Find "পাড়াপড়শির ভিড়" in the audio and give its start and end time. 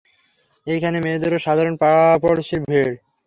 1.81-2.93